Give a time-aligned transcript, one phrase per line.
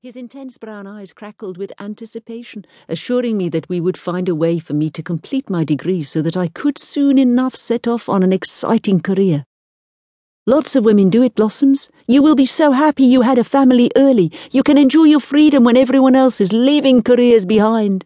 [0.00, 4.60] His intense brown eyes crackled with anticipation, assuring me that we would find a way
[4.60, 8.22] for me to complete my degree so that I could soon enough set off on
[8.22, 9.44] an exciting career.
[10.46, 11.90] Lots of women do it, Blossoms.
[12.06, 14.30] You will be so happy you had a family early.
[14.52, 18.04] You can enjoy your freedom when everyone else is leaving careers behind.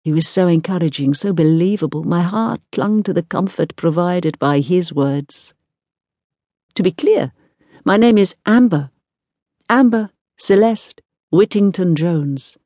[0.00, 4.94] He was so encouraging, so believable, my heart clung to the comfort provided by his
[4.94, 5.52] words.
[6.74, 7.32] To be clear,
[7.84, 8.88] my name is Amber.
[9.68, 10.08] Amber
[10.38, 11.00] Celeste
[11.30, 12.58] Whittington Jones.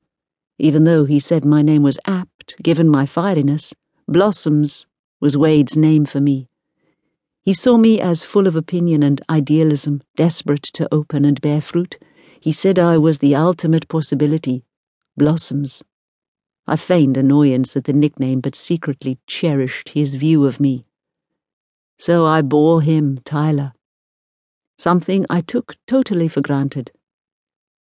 [0.59, 3.73] Even though he said my name was apt, given my fieriness,
[4.09, 4.87] Blossoms
[5.21, 6.49] was Wade's name for me.
[7.45, 11.97] He saw me as full of opinion and idealism, desperate to open and bear fruit.
[12.41, 14.65] He said I was the ultimate possibility.
[15.17, 15.85] Blossoms.
[16.67, 20.87] I feigned annoyance at the nickname, but secretly cherished his view of me.
[21.99, 23.75] So I bore him Tyler.
[24.77, 26.91] Something I took totally for granted.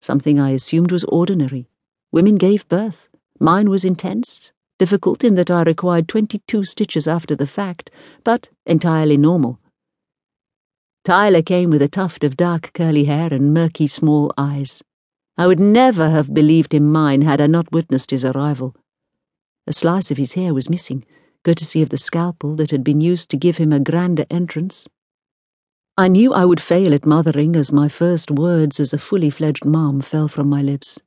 [0.01, 1.67] Something I assumed was ordinary.
[2.11, 3.09] Women gave birth.
[3.39, 7.91] Mine was intense, difficult in that I required 22 stitches after the fact,
[8.23, 9.59] but entirely normal.
[11.03, 14.83] Tyler came with a tuft of dark curly hair and murky small eyes.
[15.37, 18.75] I would never have believed him mine had I not witnessed his arrival.
[19.67, 21.05] A slice of his hair was missing,
[21.43, 24.87] courtesy of the scalpel that had been used to give him a grander entrance.
[25.99, 29.65] I knew I would fail at mothering as my first words as a fully fledged
[29.65, 30.99] mom fell from my lips.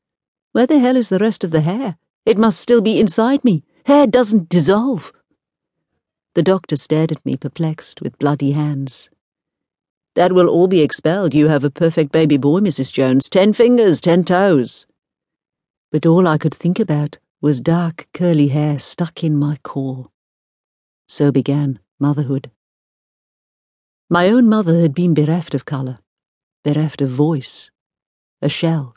[0.50, 1.96] Where the hell is the rest of the hair?
[2.27, 3.62] It must still be inside me.
[3.86, 5.12] Hair doesn't dissolve.
[6.34, 9.08] The doctor stared at me, perplexed, with bloody hands.
[10.16, 11.34] That will all be expelled.
[11.34, 12.92] You have a perfect baby boy, Mrs.
[12.92, 13.28] Jones.
[13.28, 14.86] Ten fingers, ten toes.
[15.92, 20.11] But all I could think about was dark, curly hair stuck in my core.
[21.06, 22.50] So began motherhood.
[24.12, 26.00] My own mother had been bereft of colour,
[26.64, 27.70] bereft of voice,
[28.42, 28.97] a shell.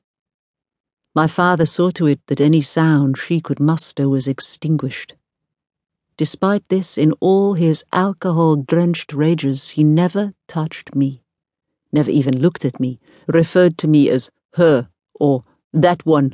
[1.13, 5.13] My father saw to it that any sound she could muster was extinguished.
[6.17, 11.21] Despite this, in all his alcohol drenched rages, he never touched me,
[11.91, 16.33] never even looked at me, referred to me as her or that one.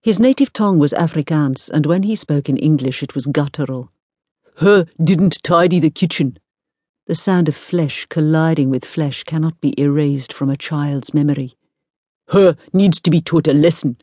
[0.00, 3.92] His native tongue was Afrikaans, and when he spoke in English it was guttural.
[4.56, 6.38] Her didn't tidy the kitchen.
[7.06, 11.54] The sound of flesh colliding with flesh cannot be erased from a child's memory.
[12.30, 13.98] Her needs to be taught a lesson.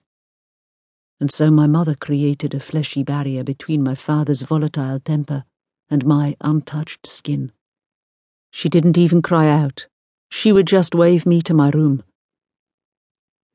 [1.19, 5.43] And so my mother created a fleshy barrier between my father's volatile temper
[5.89, 7.51] and my untouched skin.
[8.51, 9.85] She didn't even cry out.
[10.31, 12.03] She would just wave me to my room.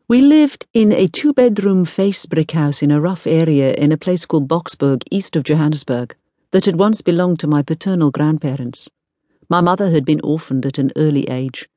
[0.09, 3.97] We lived in a two bedroom face brick house in a rough area in a
[3.97, 6.15] place called Boksburg, east of Johannesburg,
[6.51, 8.91] that had once belonged to my paternal grandparents.
[9.51, 11.71] My mother had been orphaned at an early age.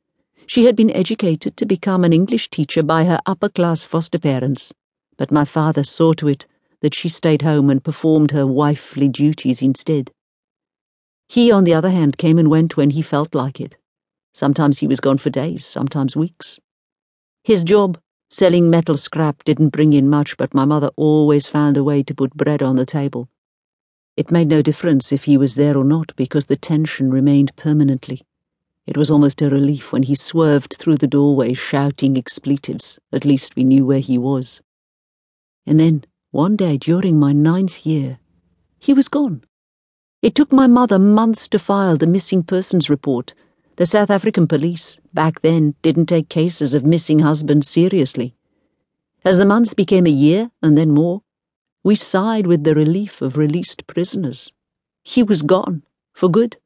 [0.46, 4.74] She had been educated to become an English teacher by her upper class foster parents,
[5.18, 6.46] but my father saw to it
[6.82, 10.12] that she stayed home and performed her wifely duties instead.
[11.30, 13.78] He, on the other hand, came and went when he felt like it.
[14.34, 16.59] Sometimes he was gone for days, sometimes weeks.
[17.44, 17.98] His job,
[18.30, 22.14] selling metal scrap, didn't bring in much, but my mother always found a way to
[22.14, 23.30] put bread on the table.
[24.18, 28.24] It made no difference if he was there or not because the tension remained permanently.
[28.86, 33.00] It was almost a relief when he swerved through the doorway shouting expletives.
[33.14, 34.62] At least we knew where he was.
[35.66, 38.20] And then, one day during my ninth year,
[38.80, 39.44] he was gone.
[40.22, 43.34] It took my mother months to file the missing persons report.
[43.78, 48.36] The South African police, back then, didn't take cases of missing husbands seriously.
[49.24, 51.22] As the months became a year, and then more,
[51.84, 54.52] we sighed with the relief of released prisoners.
[55.03, 55.84] He was gone,
[56.14, 56.58] for good.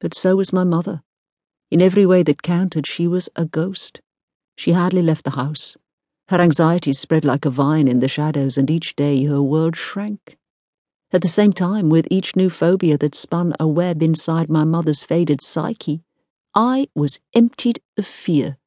[0.00, 1.02] But so was my mother.
[1.70, 4.00] In every way that counted, she was a ghost.
[4.56, 5.76] She hardly left the house.
[6.28, 10.36] Her anxieties spread like a vine in the shadows, and each day her world shrank.
[11.12, 15.02] At the same time, with each new phobia that spun a web inside my mother's
[15.02, 16.02] faded psyche,
[16.54, 18.58] I was emptied of fear.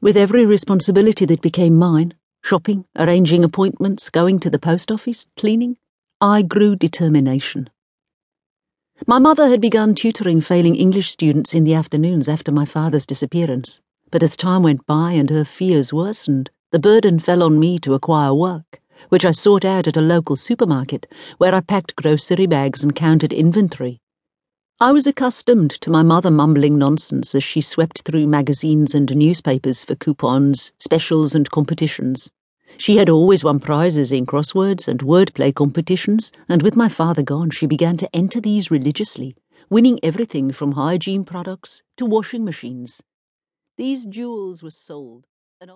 [0.00, 5.76] With every responsibility that became mine, Shopping, arranging appointments, going to the post office, cleaning.
[6.20, 7.70] I grew determination.
[9.06, 13.80] My mother had begun tutoring failing English students in the afternoons after my father's disappearance,
[14.10, 17.94] but as time went by and her fears worsened, the burden fell on me to
[17.94, 21.06] acquire work, which I sought out at a local supermarket,
[21.36, 24.00] where I packed grocery bags and counted inventory.
[24.80, 29.82] I was accustomed to my mother mumbling nonsense as she swept through magazines and newspapers
[29.82, 32.30] for coupons, specials, and competitions.
[32.76, 37.50] She had always won prizes in crosswords and wordplay competitions, and with my father gone,
[37.50, 39.34] she began to enter these religiously,
[39.68, 43.02] winning everything from hygiene products to washing machines.
[43.78, 45.26] These jewels were sold.